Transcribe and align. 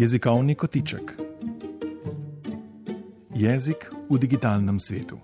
Jezikovni 0.00 0.54
kotiček. 0.54 1.12
Jezik 3.34 3.90
v 4.10 4.18
digitalnem 4.18 4.80
svetu. 4.80 5.18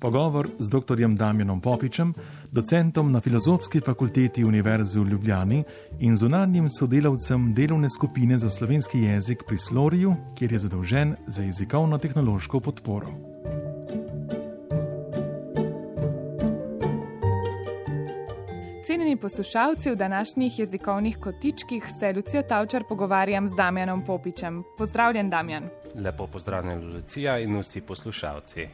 Pogovor 0.00 0.50
z 0.58 0.68
dr. 0.68 0.98
Damjanom 1.14 1.60
Popičem, 1.60 2.14
docentom 2.50 3.12
na 3.12 3.20
Filozofski 3.20 3.80
fakulteti 3.80 4.44
Univerze 4.44 5.00
v 5.00 5.06
Ljubljani 5.06 5.64
in 6.00 6.16
zunanjim 6.16 6.66
sodelavcem 6.68 7.54
delovne 7.54 7.90
skupine 7.90 8.38
za 8.38 8.50
slovenski 8.50 8.98
jezik 8.98 9.46
pri 9.46 9.58
Sloriju, 9.58 10.16
kjer 10.34 10.52
je 10.52 10.58
zadolžen 10.58 11.14
za 11.26 11.42
jezikovno-tehnološko 11.42 12.60
podporo. 12.60 13.29
Cenjeni 19.10 19.22
poslušalci 19.22 19.90
v 19.90 19.96
današnjih 19.96 20.58
jezikovnih 20.58 21.16
kotičkih 21.18 21.84
se 21.98 22.12
Lucija 22.12 22.42
Tavčar 22.42 22.84
pogovarjam 22.88 23.48
z 23.48 23.54
Damjanom 23.56 24.04
Popičem. 24.04 24.62
Pozdravljen, 24.78 25.30
Damjan. 25.30 25.68
Lepo 25.94 26.26
pozdravljen, 26.26 26.92
Lucija 26.94 27.38
in 27.38 27.58
vsi 27.58 27.80
poslušalci. 27.80 28.68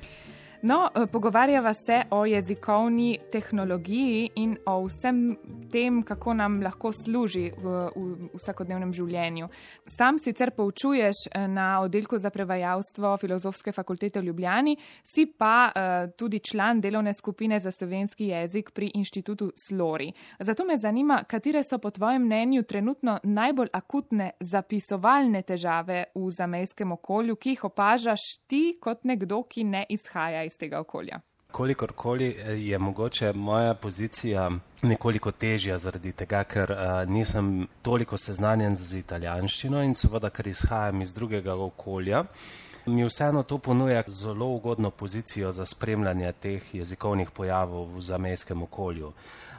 No, 0.62 0.90
eh, 0.94 1.06
pogovarjava 1.06 1.74
se 1.74 2.02
o 2.10 2.24
jezikovni 2.26 3.18
tehnologiji 3.32 4.30
in 4.34 4.56
o 4.66 4.86
vsem 4.86 5.36
tem, 5.72 6.02
kako 6.02 6.34
nam 6.34 6.62
lahko 6.62 6.92
služi 6.92 7.50
v, 7.58 7.74
v 7.96 8.30
vsakodnevnem 8.34 8.92
življenju. 8.92 9.48
Sam 9.86 10.18
sicer 10.18 10.50
poučuješ 10.56 11.26
eh, 11.28 11.48
na 11.48 11.80
oddelku 11.80 12.18
za 12.18 12.30
prevajalstvo 12.30 13.16
Filozofske 13.20 13.72
fakultete 13.72 14.20
v 14.20 14.30
Ljubljani, 14.30 14.76
si 15.04 15.26
pa 15.26 15.68
uh, 15.68 16.10
tudi 16.16 16.40
član 16.40 16.80
delovne 16.80 17.12
skupine 17.14 17.60
za 17.60 17.70
slovenski 17.70 18.28
jezik 18.28 18.70
pri 18.74 18.90
inštitutu 18.94 19.50
Slori. 19.56 20.12
Zato 20.40 20.64
me 20.64 20.78
zanima, 20.78 21.22
katere 21.28 21.62
so 21.64 21.78
po 21.78 21.90
tvojem 21.90 22.22
mnenju 22.22 22.62
trenutno 22.62 23.18
najbolj 23.22 23.68
akutne 23.72 24.30
zapisovalne 24.40 25.42
težave 25.42 26.04
v 26.14 26.30
zamejskem 26.30 26.92
okolju, 26.92 27.36
ki 27.36 27.54
jih 27.54 27.64
opažaš 27.64 28.24
ti 28.46 28.76
kot 28.80 29.04
nekdo, 29.04 29.42
ki 29.42 29.64
ne 29.64 29.84
izhaja 29.88 30.45
iz 30.46 30.58
tega 30.58 30.80
okolja. 30.80 31.20
Kolikorkoli 31.52 32.28
eh, 32.38 32.52
je 32.68 32.78
mogoče 32.78 33.32
moja 33.32 33.74
pozicija 33.74 34.50
nekoliko 34.82 35.32
težja 35.32 35.78
zaradi 35.78 36.12
tega, 36.12 36.42
ker 36.44 36.72
uh, 36.72 37.10
nisem 37.10 37.66
toliko 37.82 38.16
seznanjen 38.16 38.76
z 38.76 38.98
italijanščino 38.98 39.82
in 39.82 39.94
seveda, 39.94 40.30
ker 40.30 40.48
izhajam 40.48 41.02
iz 41.02 41.14
drugega 41.14 41.54
okolja, 41.54 42.24
mi 42.86 43.04
vseeno 43.04 43.42
to 43.42 43.58
ponuja 43.58 44.02
zelo 44.08 44.46
ugodno 44.46 44.90
pozicijo 44.90 45.52
za 45.52 45.66
spremljanje 45.66 46.32
teh 46.32 46.74
jezikovnih 46.74 47.30
pojavov 47.30 47.88
v 47.96 48.00
zamejskem 48.00 48.62
okolju. 48.62 49.12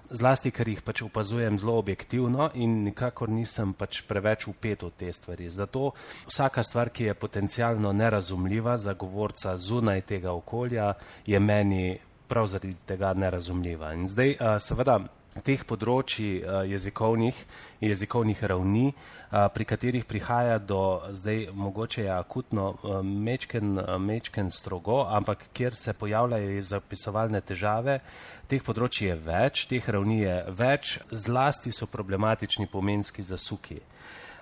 Zlasti 0.10 0.54
ker 0.56 0.70
jih 0.70 0.80
pač 0.82 1.02
opazujem 1.04 1.58
zelo 1.60 1.74
objektivno 1.82 2.50
in 2.56 2.84
nikakor 2.86 3.30
nisem 3.30 3.74
pač 3.76 4.02
preveč 4.08 4.48
upet 4.48 4.84
v 4.84 4.92
te 4.96 5.12
stvari. 5.14 5.50
Zato 5.52 5.92
vsaka 6.28 6.64
stvar, 6.64 6.90
ki 6.90 7.10
je 7.10 7.14
potencialno 7.14 7.92
nerazumljiva 7.94 8.78
za 8.78 8.94
govorca 8.94 9.58
zunaj 9.58 10.02
tega 10.02 10.32
okolja, 10.32 10.94
je 11.26 11.40
meni 11.40 11.98
prav 12.28 12.48
zaradi 12.48 12.76
tega 12.86 13.14
nerazumljiva. 13.14 13.94
In 13.94 14.08
zdaj, 14.08 14.38
seveda, 14.60 15.00
teh 15.44 15.64
področji 15.68 16.42
jezikovnih, 16.72 17.38
jezikovnih 17.84 18.44
ravni, 18.50 18.94
pri 19.30 19.68
katerih 19.68 20.06
prihaja 20.08 20.58
do 20.60 21.02
zdaj 21.12 21.50
mogoče 21.54 22.06
je 22.06 22.14
akutno 22.14 22.70
mečken, 23.04 23.76
mečken 24.00 24.52
strogo, 24.52 25.04
ampak 25.10 25.50
kjer 25.54 25.76
se 25.76 25.94
pojavljajo 25.94 26.62
zapisovalne 26.62 27.42
težave, 27.42 28.00
teh 28.48 28.64
področji 28.64 29.12
je 29.12 29.20
več, 29.28 29.68
teh 29.68 29.84
ravni 29.84 30.22
je 30.24 30.40
več, 30.56 30.98
zlasti 31.12 31.76
so 31.76 31.90
problematični 31.92 32.68
pomenski 32.72 33.24
zasuki. 33.24 33.82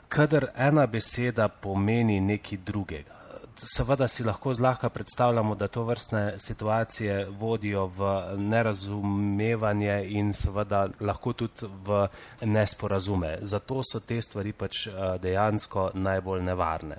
Kadar 0.08 0.52
ena 0.56 0.86
beseda 0.88 1.50
pomeni 1.50 2.20
nekaj 2.22 2.62
drugega, 2.62 3.25
seveda 3.58 4.08
si 4.08 4.24
lahko 4.24 4.54
zlahka 4.54 4.90
predstavljamo, 4.90 5.56
da 5.56 5.68
to 5.68 5.84
vrstne 5.84 6.40
situacije 6.40 7.28
vodijo 7.30 7.86
v 7.86 8.22
nerazumevanje 8.38 10.06
in 10.08 10.34
seveda 10.34 10.88
lahko 11.00 11.34
tudi 11.34 11.68
v 11.86 12.08
nesporazume. 12.42 13.38
Zato 13.42 13.82
so 13.84 14.00
te 14.00 14.22
stvari 14.22 14.54
pač 14.54 14.88
eh, 14.88 14.92
dejansko 15.22 15.92
najbolj 15.94 16.44
nevarne. 16.44 16.98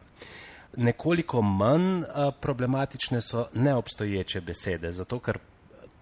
Nekoliko 0.77 1.43
manj 1.43 2.03
eh, 2.03 2.31
problematične 2.41 3.21
so 3.21 3.49
neobstoječe 3.55 4.41
besede, 4.41 4.93
zato 4.93 5.19
ker 5.19 5.39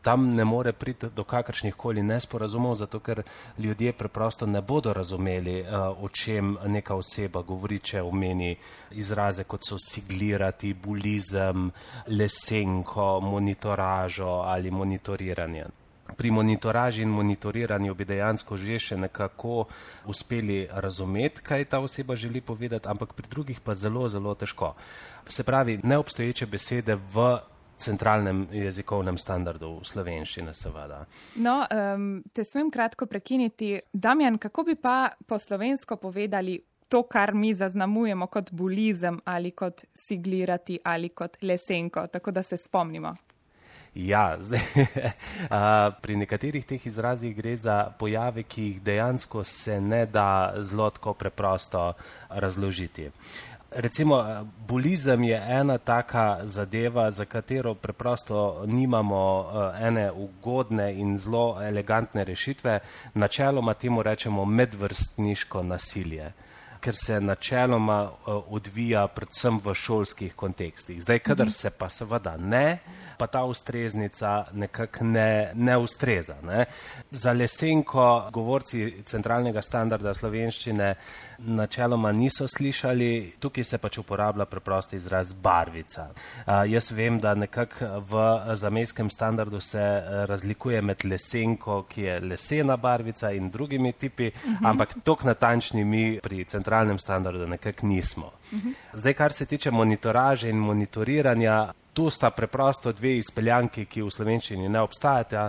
tam 0.04 0.28
ne 0.28 0.44
more 0.44 0.72
priti 0.72 1.08
do 1.16 1.24
kakršnih 1.24 1.74
koli 1.74 2.02
nesporazumov, 2.02 2.74
zato 2.74 3.00
ker 3.00 3.22
ljudje 3.58 3.92
preprosto 3.92 4.46
ne 4.46 4.60
bodo 4.60 4.92
razumeli, 4.92 5.60
uh, 5.60 6.04
o 6.04 6.08
čem 6.08 6.56
neka 6.66 6.94
oseba 6.94 7.42
govori, 7.42 7.78
če 7.78 8.02
omeni 8.02 8.56
izraze 8.90 9.44
kot 9.44 9.64
so 9.64 9.78
siglirati, 9.80 10.74
bulizem, 10.74 11.70
lesenko, 12.06 13.08
monitoražo 13.20 14.42
ali 14.44 14.70
monitoriranje. 14.70 15.64
Pri 16.16 16.30
monitoraži 16.30 17.02
in 17.02 17.08
monitoriranju 17.08 17.94
bi 17.94 18.04
dejansko 18.04 18.56
že 18.60 18.78
še 18.78 18.96
nekako 18.96 19.64
uspeli 20.04 20.66
razumeti, 20.70 21.40
kaj 21.42 21.64
ta 21.64 21.80
oseba 21.80 22.16
želi 22.16 22.40
povedati, 22.40 22.88
ampak 22.88 23.14
pri 23.16 23.28
drugih 23.30 23.60
pa 23.64 23.74
zelo, 23.74 24.04
zelo 24.08 24.34
težko. 24.34 24.74
Se 25.28 25.44
pravi, 25.44 25.80
neobstoječe 25.82 26.46
besede 26.46 26.94
v 26.94 27.38
centralnem 27.84 28.46
jezikovnem 28.52 29.18
standardu 29.18 29.74
v 29.78 29.88
slovenščini, 29.88 30.54
seveda. 30.56 31.02
No, 31.44 31.58
um, 31.68 32.22
te 32.32 32.44
smem 32.44 32.70
kratko 32.72 33.06
prekiniti. 33.10 33.76
Damjan, 33.92 34.38
kako 34.38 34.64
bi 34.70 34.76
pa 34.80 35.10
po 35.26 35.38
slovensko 35.38 35.96
povedali 36.00 36.58
to, 36.88 37.02
kar 37.10 37.34
mi 37.34 37.54
zaznamujemo 37.54 38.26
kot 38.26 38.52
bulizem 38.52 39.20
ali 39.24 39.50
kot 39.50 39.84
siglirati 39.94 40.78
ali 40.84 41.08
kot 41.08 41.36
lesenko, 41.42 42.06
tako 42.06 42.30
da 42.30 42.42
se 42.42 42.56
spomnimo? 42.56 43.14
Ja, 43.94 44.36
zdaj, 44.46 44.60
pri 46.02 46.16
nekaterih 46.16 46.64
teh 46.66 46.86
izrazih 46.86 47.36
gre 47.36 47.54
za 47.56 47.76
pojave, 47.98 48.42
ki 48.42 48.62
jih 48.62 48.80
dejansko 48.82 49.44
se 49.44 49.80
ne 49.80 50.06
da 50.06 50.54
zelo 50.58 50.90
tako 50.90 51.14
preprosto 51.14 51.92
razložiti 52.30 53.10
recimo, 53.74 54.20
eh, 54.20 54.42
bulizem 54.68 55.24
je 55.24 55.42
ena 55.48 55.78
taka 55.78 56.40
zadeva, 56.46 57.10
za 57.10 57.24
katero 57.24 57.74
preprosto 57.74 58.64
nimamo 58.66 59.40
uh, 59.40 59.86
ene 59.86 60.10
ugodne 60.12 60.94
in 60.94 61.18
zelo 61.18 61.62
elegantne 61.62 62.24
rešitve. 62.24 62.80
Načeloma 63.14 63.74
temu 63.74 64.02
rečemo 64.02 64.44
medvrstniško 64.44 65.62
nasilje, 65.62 66.32
ker 66.84 66.96
se 66.96 67.20
načeloma 67.20 68.02
uh, 68.02 68.42
odvija 68.52 69.06
predvsem 69.08 69.56
v 69.64 69.72
šolskih 69.74 70.34
kontekstih. 70.36 71.00
Zdaj, 71.02 71.18
kadar 71.24 71.52
se 71.52 71.70
pa 71.78 71.88
seveda 71.88 72.36
ne, 72.36 72.78
pa 73.18 73.26
ta 73.26 73.44
ustreznica 73.48 74.44
nekako 74.52 75.04
ne, 75.04 75.50
ne 75.54 75.76
ustreza. 75.80 76.36
Ne. 76.44 76.66
Za 77.10 77.32
lesenko 77.32 78.28
govorci 78.32 79.02
centralnega 79.06 79.62
standarda 79.62 80.12
slovenščine 80.14 80.94
načeloma 81.38 82.12
niso 82.12 82.48
slišali, 82.48 83.34
tukaj 83.40 83.64
se 83.64 83.78
pač 83.78 83.98
uporablja 83.98 84.44
preprosti 84.44 85.00
izraz 85.00 85.32
barvica. 85.32 86.10
Uh, 86.10 86.52
jaz 86.68 86.90
vem, 86.92 87.16
da 87.20 87.34
nekako 87.34 88.02
v 88.10 88.26
zamejskem 88.60 89.10
standardu 89.10 89.60
se 89.60 89.84
razlikuje 90.28 90.82
med 90.82 91.04
lesenko, 91.08 91.80
ki 91.88 92.08
je 92.10 92.20
lesena 92.20 92.76
barvica 92.76 93.32
in 93.32 93.48
drugimi 93.50 93.92
tipi, 93.92 94.28
uh 94.28 94.44
mhm. 94.44 94.54
-huh. 94.54 94.70
ampak 94.70 94.94
tok 95.04 95.24
natančni 95.24 95.84
mi 95.84 96.20
pri 96.22 96.44
centralnem 96.44 96.73
standardu 96.98 97.46
nekako 97.46 97.86
nismo. 97.86 98.32
Zdaj, 98.92 99.14
kar 99.14 99.32
se 99.32 99.46
tiče 99.46 99.70
monitoraže 99.70 100.50
in 100.50 100.56
monitoriranja, 100.56 101.72
Tu 101.94 102.10
sta 102.10 102.30
preprosto 102.30 102.92
dve 102.92 103.12
izpeljanki, 103.20 103.84
ki 103.86 104.02
v 104.02 104.10
slovenščini 104.10 104.66
ne 104.68 104.80
obstajata. 104.82 105.44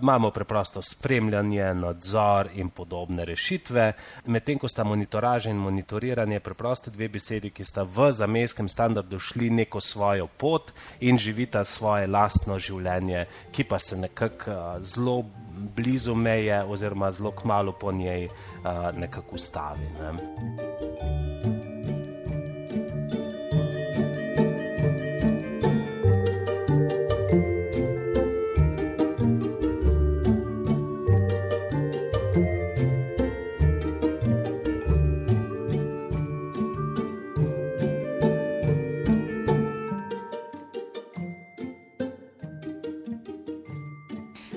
Imamo 0.00 0.30
preprosto 0.32 0.80
spremljanje, 0.82 1.66
nadzor 1.76 2.48
in 2.56 2.70
podobne 2.72 3.26
rešitve, 3.28 3.84
medtem 4.32 4.58
ko 4.58 4.68
sta 4.68 4.84
monitoraž 4.88 5.50
in 5.52 5.60
monitoriranje 5.60 6.40
preprosto 6.40 6.90
dve 6.90 7.10
besedi, 7.12 7.50
ki 7.52 7.68
sta 7.68 7.84
v 7.84 8.08
zamejskem 8.16 8.68
standardu 8.72 9.20
šli 9.20 9.50
neko 9.60 9.80
svojo 9.80 10.26
pot 10.26 10.72
in 11.04 11.20
živita 11.20 11.66
svoje 11.68 12.08
lastno 12.08 12.56
življenje, 12.56 13.26
ki 13.52 13.68
pa 13.68 13.78
se 13.78 14.00
nekako 14.00 14.80
zelo 14.80 15.18
blizu 15.76 16.14
meje 16.14 16.64
oziroma 16.64 17.10
zelo 17.10 17.30
kmalo 17.30 17.72
po 17.72 17.92
njej 17.92 18.28
nekako 18.96 19.34
ustavi. 19.34 19.84
Ne. 20.00 20.12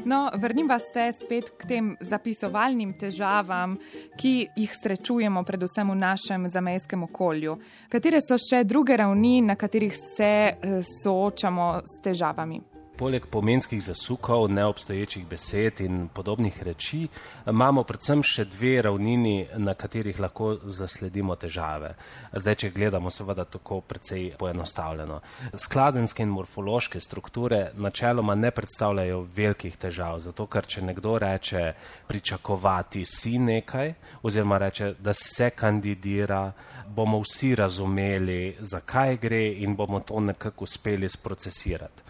No, 0.06 0.30
vrnimo 0.36 0.80
se 0.80 1.12
spet 1.14 1.50
k 1.58 1.68
tem 1.68 1.94
zapisovalnim 2.02 2.92
težavam, 3.00 3.78
ki 4.20 4.34
jih 4.56 4.74
srečujemo 4.76 5.44
predvsem 5.48 5.90
v 5.90 5.96
našem 5.96 6.50
zamejskem 6.50 7.04
okolju. 7.08 7.56
Katere 7.90 8.20
so 8.20 8.36
še 8.36 8.66
druge 8.68 8.98
ravni, 9.00 9.40
na 9.42 9.56
katerih 9.56 9.96
se 9.96 10.34
eh, 10.52 10.78
soočamo 10.84 11.70
s 11.88 12.04
težavami? 12.04 12.73
Poleg 12.94 13.26
pomenskih 13.26 13.84
zasukov, 13.84 14.52
neobstoječih 14.52 15.26
besed 15.26 15.82
in 15.82 16.08
podobnih 16.14 16.64
reči, 16.64 17.08
imamo 17.50 17.82
predvsem 17.84 18.22
še 18.22 18.44
dve 18.46 18.74
ravnini, 18.86 19.48
na 19.58 19.74
katerih 19.74 20.20
lahko 20.22 20.52
zasledimo 20.70 21.34
težave. 21.36 21.96
Zdaj, 22.38 22.56
če 22.56 22.70
gledamo, 22.76 23.10
seveda, 23.10 23.48
tako 23.50 23.80
precej 23.82 24.28
poenostavljeno. 24.38 25.18
Skladenske 25.58 26.22
in 26.22 26.30
morfološke 26.36 27.02
strukture 27.02 27.72
načeloma 27.74 28.36
ne 28.36 28.52
predstavljajo 28.52 29.24
velikih 29.36 29.78
težav, 29.78 30.20
zato 30.22 30.46
ker 30.46 30.70
če 30.70 30.86
nekdo 30.86 31.18
reče 31.18 31.64
pričakovati 32.08 33.02
si 33.10 33.40
nekaj, 33.40 33.94
oziroma 34.22 34.62
reče, 34.68 34.94
da 35.00 35.18
se 35.18 35.50
kandidira, 35.58 36.44
bomo 36.94 37.24
vsi 37.26 37.56
razumeli, 37.56 38.56
zakaj 38.62 39.18
gre 39.18 39.44
in 39.66 39.74
bomo 39.76 40.00
to 40.06 40.20
nekako 40.20 40.70
uspeli 40.70 41.10
sprocesirati. 41.10 42.04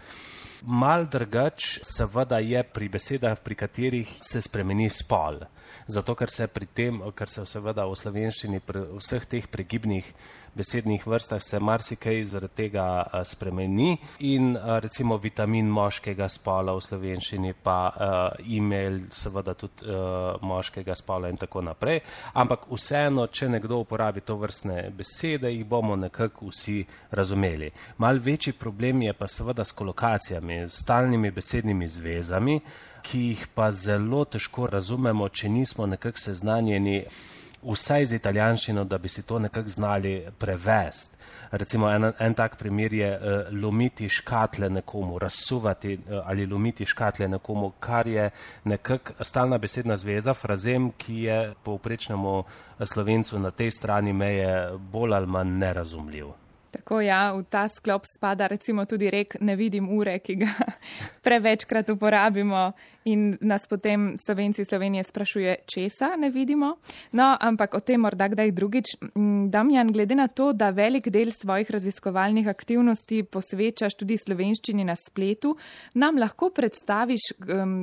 Mal 0.64 1.04
drugač, 1.12 1.78
seveda, 1.84 2.38
je 2.40 2.62
pri 2.64 2.88
besedah, 2.88 3.36
pri 3.36 3.54
katerih 3.54 4.08
se 4.24 4.40
spremeni 4.40 4.88
spol. 4.88 5.42
Zato, 5.86 6.14
ker 6.14 6.30
se 6.30 6.48
pri 6.48 6.66
tem, 6.66 7.02
ker 7.16 7.28
se 7.28 7.46
seveda 7.46 7.86
v 7.86 7.98
slovenščini, 7.98 8.60
pri 8.64 8.86
vseh 8.96 9.26
teh 9.28 9.48
pregibnih 9.50 10.12
besednih 10.54 11.06
vrstah 11.06 11.42
se 11.42 11.58
marsikaj 11.60 12.24
zaradi 12.24 12.54
tega 12.54 13.04
spremeni 13.24 13.96
in 14.18 14.56
recimo 14.80 15.16
vitamin 15.16 15.66
moškega 15.66 16.28
spola 16.28 16.74
v 16.76 16.84
slovenščini 16.86 17.54
pa 17.62 17.78
uh, 17.88 18.54
e-mail 18.56 19.00
seveda 19.10 19.54
tudi 19.58 19.88
uh, 19.88 20.38
moškega 20.42 20.94
spola 20.94 21.28
in 21.28 21.36
tako 21.40 21.62
naprej. 21.66 22.00
Ampak 22.34 22.68
vseeno, 22.70 23.26
če 23.26 23.48
nekdo 23.56 23.80
uporabi 23.82 24.22
to 24.22 24.36
vrstne 24.38 24.90
besede, 24.94 25.50
jih 25.50 25.66
bomo 25.66 25.96
nekako 25.96 26.52
vsi 26.52 26.84
razumeli. 27.10 27.70
Mal 27.98 28.22
večji 28.22 28.52
problem 28.52 29.02
je 29.02 29.12
pa 29.12 29.28
seveda 29.28 29.64
s 29.64 29.72
kolokacijami, 29.72 30.64
s 30.68 30.82
stalnimi 30.84 31.30
besednimi 31.30 31.88
zvezami, 31.88 32.60
ki 33.04 33.20
jih 33.28 33.46
pa 33.54 33.70
zelo 33.72 34.24
težko 34.24 34.66
razumemo, 34.72 35.28
če 35.28 35.48
nismo 35.52 35.86
nekako 35.86 36.18
seznanjeni 36.18 37.02
vsaj 37.64 38.06
z 38.06 38.20
italijanščino, 38.20 38.84
da 38.84 38.98
bi 38.98 39.08
si 39.08 39.26
to 39.26 39.38
nekako 39.38 39.68
znali 39.68 40.14
prevesti. 40.38 41.20
Recimo 41.54 41.86
en, 41.90 42.08
en 42.18 42.34
tak 42.34 42.56
primer 42.58 42.92
je 42.92 43.08
uh, 43.14 43.52
lomiti 43.62 44.08
škatle 44.08 44.70
nekomu, 44.70 45.18
razsuvati 45.18 45.94
uh, 45.94 46.22
ali 46.24 46.46
lomiti 46.46 46.86
škatle 46.86 47.28
nekomu, 47.28 47.70
kar 47.80 48.08
je 48.08 48.30
nekako 48.64 49.24
stalna 49.24 49.58
besedna 49.58 49.96
zveza, 49.96 50.34
frazem, 50.34 50.90
ki 50.98 51.18
je 51.28 51.38
povprečnemu 51.62 52.42
slovencu 52.84 53.38
na 53.38 53.50
tej 53.50 53.70
strani 53.70 54.12
meje 54.12 54.72
bolj 54.92 55.14
ali 55.14 55.26
manj 55.26 55.58
nerazumljiv. 55.58 56.32
Tako 56.74 57.00
ja, 57.00 57.30
v 57.30 57.44
ta 57.46 57.68
sklop 57.70 58.02
spada 58.10 58.48
recimo 58.50 58.82
tudi 58.84 59.06
rek 59.10 59.36
ne 59.40 59.54
vidim 59.56 59.86
ure, 59.94 60.18
ki 60.18 60.34
ga 60.42 60.50
prevečkrat 61.26 61.90
uporabimo 61.94 62.72
in 63.04 63.36
nas 63.40 63.68
potem 63.68 64.16
slovenci 64.18 64.64
Slovenije 64.64 65.04
sprašuje, 65.04 65.56
česa 65.70 66.16
ne 66.16 66.30
vidimo. 66.30 66.74
No, 67.12 67.36
ampak 67.40 67.74
o 67.74 67.80
tem 67.80 68.00
morda 68.00 68.28
kdaj 68.32 68.50
drugič. 68.52 68.96
Mm, 69.14 69.50
Damjan, 69.54 69.92
glede 69.92 70.18
na 70.18 70.26
to, 70.28 70.52
da 70.52 70.72
velik 70.74 71.08
del 71.14 71.30
svojih 71.30 71.70
raziskovalnih 71.70 72.48
aktivnosti 72.48 73.22
posvečaš 73.22 73.94
tudi 73.94 74.18
slovenščini 74.18 74.84
na 74.84 74.96
spletu, 74.96 75.54
nam 75.94 76.18
lahko 76.18 76.50
predstaviš, 76.50 77.34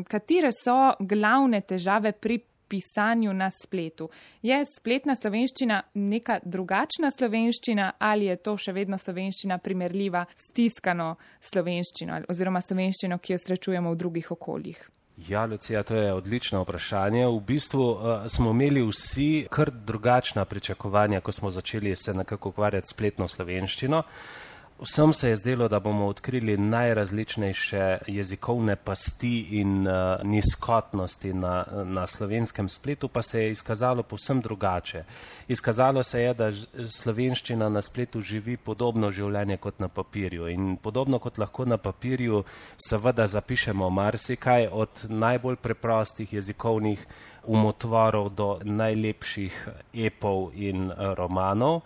katere 0.10 0.52
so 0.52 0.98
glavne 1.00 1.62
težave 1.62 2.12
pri 2.12 2.42
pisanju 2.72 3.34
na 3.36 3.50
spletu. 3.52 4.08
Je 4.42 4.58
spletna 4.66 5.16
slovenščina 5.20 5.82
neka 5.94 6.40
drugačna 6.44 7.12
slovenščina 7.12 7.92
ali 8.00 8.32
je 8.32 8.38
to 8.40 8.56
še 8.58 8.74
vedno 8.76 9.00
slovenščina 9.02 9.60
primerljiva 9.60 10.24
s 10.36 10.54
tiskano 10.56 11.16
slovenščino 11.44 12.24
oziroma 12.32 12.64
slovenščino, 12.64 13.20
ki 13.20 13.36
jo 13.36 13.44
srečujemo 13.46 13.92
v 13.92 14.00
drugih 14.00 14.32
okoljih? 14.38 14.82
Ja, 15.28 15.44
Lucija, 15.46 15.84
to 15.86 15.96
je 16.00 16.14
odlično 16.14 16.64
vprašanje. 16.64 17.28
V 17.28 17.42
bistvu 17.46 17.84
uh, 17.92 18.24
smo 18.32 18.56
imeli 18.56 18.82
vsi 18.88 19.46
kar 19.54 19.70
drugačna 19.70 20.46
pričakovanja, 20.50 21.20
ko 21.22 21.32
smo 21.36 21.52
začeli 21.52 21.94
se 21.96 22.16
nekako 22.18 22.50
ukvarjati 22.56 22.88
s 22.88 22.96
spletno 22.96 23.28
slovenščino. 23.28 24.00
Uh, 24.00 24.41
Vsem 24.82 25.14
se 25.14 25.30
je 25.30 25.36
zdelo, 25.36 25.68
da 25.68 25.80
bomo 25.80 26.08
odkrili 26.08 26.58
najrazličnejše 26.58 27.98
jezikovne 28.08 28.76
pasti 28.76 29.40
in 29.52 29.88
uh, 29.88 29.94
nizkotnosti 30.24 31.34
na, 31.34 31.66
na 31.86 32.08
slovenskem 32.08 32.70
spletu, 32.70 33.08
pa 33.08 33.22
se 33.22 33.44
je 33.44 33.52
izkazalo 33.52 34.04
povsem 34.04 34.42
drugače. 34.42 35.04
Izkazalo 35.48 36.04
se 36.04 36.24
je, 36.24 36.34
da 36.34 36.52
slovenščina 36.86 37.70
na 37.70 37.82
spletu 37.82 38.22
živi 38.22 38.58
podobno 38.58 39.12
življenje 39.12 39.58
kot 39.58 39.80
na 39.80 39.88
papirju 39.88 40.48
in 40.50 40.78
podobno 40.82 41.20
kot 41.20 41.38
lahko 41.38 41.66
na 41.66 41.78
papirju 41.78 42.44
seveda 42.78 43.28
zapišemo 43.28 43.90
marsikaj 43.90 44.68
od 44.72 45.06
najbolj 45.10 45.56
preprostih 45.62 46.34
jezikovnih 46.34 47.06
umotvorov 47.48 48.30
do 48.36 48.50
najlepših 48.64 49.68
epov 49.94 50.52
in 50.56 50.92
uh, 50.92 51.14
romanov. 51.18 51.82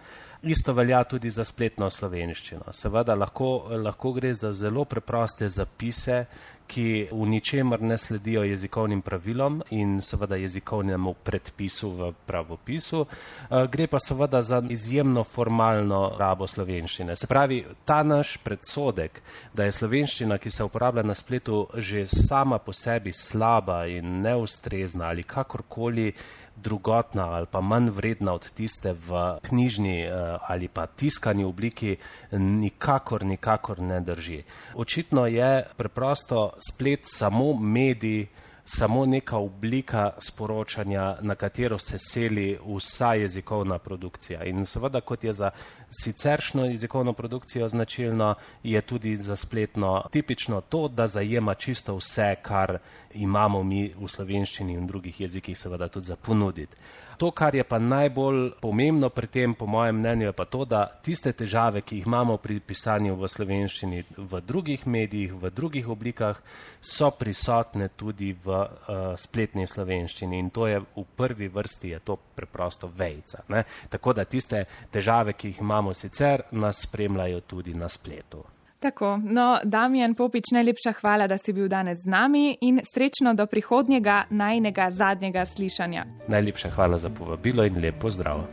Isto 0.46 0.74
velja 0.74 1.04
tudi 1.04 1.30
za 1.30 1.46
spletno 1.46 1.90
slovenščino. 1.90 2.70
Seveda 2.72 3.16
lahko, 3.16 3.66
lahko 3.82 4.12
gre 4.14 4.34
za 4.34 4.52
zelo 4.54 4.86
preproste 4.86 5.50
zapise, 5.50 6.26
ki 6.68 7.08
v 7.12 7.26
ničemer 7.28 7.82
ne 7.82 7.98
sledijo 7.98 8.44
jezikovnim 8.44 9.02
pravilom 9.02 9.62
in 9.70 10.02
seveda 10.02 10.36
jezikovnemu 10.36 11.14
predpisu 11.24 11.90
v 11.90 12.12
pravopisu. 12.26 13.06
Eh, 13.06 13.68
gre 13.72 13.88
pa 13.88 14.00
seveda 14.00 14.42
za 14.42 14.62
izjemno 14.70 15.24
formalno 15.24 16.16
rabo 16.20 16.48
slovenščine. 16.48 17.16
Se 17.16 17.28
pravi, 17.28 17.66
ta 17.86 18.04
naš 18.04 18.38
predsodek, 18.38 19.22
da 19.54 19.64
je 19.64 19.72
slovenščina, 19.72 20.38
ki 20.38 20.52
se 20.52 20.64
uporablja 20.64 21.04
na 21.04 21.14
spletu, 21.14 21.68
že 21.76 22.06
sama 22.08 22.58
po 22.58 22.74
sebi 22.74 23.14
slaba 23.14 23.86
in 23.86 24.22
neustrezna 24.22 25.08
ali 25.08 25.24
kakorkoli 25.24 26.14
drugotna 26.56 27.26
ali 27.32 27.46
pa 27.52 27.62
manj 27.62 27.90
vredna 27.90 28.34
od 28.34 28.52
tiste 28.52 28.94
v 28.94 29.40
knjižni 29.42 30.02
eh, 30.02 30.38
ali 30.48 30.68
pa 30.68 30.88
tiskani 30.88 31.44
obliki, 31.44 31.96
nikakor, 32.32 33.26
nikakor 33.26 33.80
ne 33.80 34.00
drži. 34.02 34.44
Očitno 34.76 35.26
je 35.28 35.66
preprosto 35.78 36.54
splet 36.70 37.00
samo 37.04 37.54
medij, 37.54 38.28
samo 38.66 39.06
neka 39.06 39.38
oblika 39.38 40.12
sporočanja, 40.20 41.18
na 41.22 41.36
katero 41.36 41.80
se 41.80 41.98
seli 42.00 42.60
vsa 42.76 43.14
jezikovna 43.14 43.80
produkcija. 43.80 44.44
In 44.44 44.66
seveda, 44.66 45.02
kot 45.02 45.24
je 45.24 45.34
za 45.34 45.52
siceršno 45.90 46.66
jezikovno 46.66 47.14
produkcijo 47.14 47.70
značilno, 47.70 48.36
je 48.64 48.82
tudi 48.82 49.16
za 49.18 49.36
spletno 49.36 50.04
tipično 50.12 50.62
to, 50.62 50.88
da 50.88 51.08
zajema 51.08 51.54
čisto 51.54 51.96
vse, 51.96 52.36
kar 52.42 52.78
imamo 53.14 53.64
mi 53.64 53.94
v 54.00 54.08
slovenščini 54.08 54.74
in 54.74 54.88
drugih 54.88 55.22
jezikih, 55.22 55.58
seveda 55.58 55.88
tudi 55.88 56.06
za 56.06 56.16
ponuditi. 56.16 56.78
To, 57.18 57.32
kar 57.32 57.56
je 57.56 57.64
pa 57.64 57.80
najbolj 57.80 58.52
pomembno 58.62 59.10
pri 59.10 59.28
tem, 59.28 59.54
po 59.54 59.66
mojem 59.66 60.00
mnenju, 60.00 60.26
je 60.28 60.34
pa 60.34 60.46
to, 60.46 60.66
da 60.66 60.86
tiste 61.04 61.32
težave, 61.34 61.82
ki 61.82 62.00
jih 62.00 62.08
imamo 62.08 62.38
pri 62.38 62.60
pisanju 62.60 63.16
v 63.16 63.30
slovenščini, 63.32 64.04
v 64.18 64.42
drugih 64.42 64.88
medijih, 64.88 65.34
v 65.34 65.52
drugih 65.52 65.90
oblikah, 65.90 66.42
so 66.82 67.12
prisotne 67.12 67.90
tudi 67.96 68.34
v 68.34 68.50
uh, 68.50 69.14
spletni 69.18 69.68
slovenščini 69.68 70.40
in 70.40 70.50
to 70.50 70.68
je 70.68 70.80
v 70.80 71.06
prvi 71.16 71.48
vrsti 71.48 71.94
je 71.96 72.00
to 72.00 72.18
preprosto 72.36 72.92
vejca. 72.92 73.46
Ne? 73.50 73.64
Tako 73.90 74.14
da 74.14 74.26
tiste 74.26 74.66
težave, 74.92 75.34
ki 75.34 75.54
jih 75.54 75.64
imamo 75.64 75.94
sicer, 75.94 76.44
nas 76.52 76.84
spremljajo 76.88 77.42
tudi 77.48 77.74
na 77.74 77.90
spletu. 77.90 78.44
Tako, 78.86 79.20
no, 79.24 79.60
Damjan 79.64 80.14
Popič, 80.16 80.52
najlepša 80.52 80.92
hvala, 81.02 81.26
da 81.28 81.38
si 81.38 81.54
bil 81.54 81.66
danes 81.68 82.04
z 82.04 82.10
nami 82.10 82.58
in 82.62 82.82
srečno 82.86 83.34
do 83.34 83.48
prihodnjega 83.50 84.24
najnega 84.30 84.92
zadnjega 84.92 85.46
slišanja. 85.46 86.06
Najlepša 86.28 86.70
hvala 86.70 86.98
za 86.98 87.10
povabilo 87.10 87.66
in 87.66 87.82
lepo 87.82 88.10
zdrav. 88.10 88.46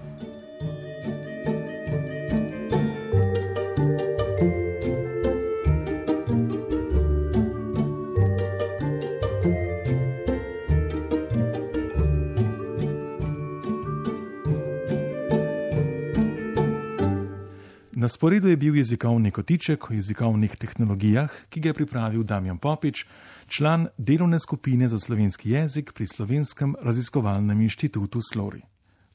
Na 18.03 18.09
sporedu 18.09 18.49
je 18.49 18.57
bil 18.57 18.77
jezikovni 18.77 19.31
kotiček 19.31 19.91
o 19.91 19.95
jezikovnih 19.95 20.57
tehnologijah, 20.57 21.31
ki 21.49 21.61
ga 21.61 21.69
je 21.69 21.75
pripravil 21.75 22.25
Damjan 22.27 22.59
Popič, 22.59 23.05
član 23.47 23.87
delovne 23.99 24.41
skupine 24.43 24.89
za 24.89 24.99
slovenski 24.99 25.51
jezik 25.51 25.93
pri 25.95 26.07
Slovenskem 26.07 26.75
raziskovalnem 26.83 27.61
inštitutu 27.61 28.19
Slori. 28.33 28.63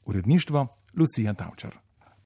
Uredništvo 0.04 0.66
Lucija 0.96 1.34
Tavčar. 1.34 1.76